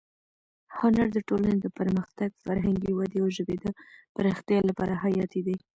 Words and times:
هنر 0.77 1.07
د 1.13 1.17
ټولنې 1.27 1.57
د 1.61 1.67
پرمختګ، 1.79 2.29
فرهنګي 2.45 2.91
ودې 2.93 3.19
او 3.23 3.27
ژبې 3.37 3.55
د 3.63 3.65
پراختیا 4.15 4.59
لپاره 4.69 4.93
حیاتي 5.03 5.41
دی. 5.47 5.57